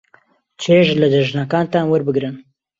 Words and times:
چێژ 0.61 0.87
لە 1.01 1.07
جەژنەکانتان 1.13 1.85
وەربگرن. 1.87 2.35